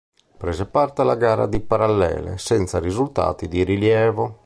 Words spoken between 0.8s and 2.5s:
alla gara di parallele,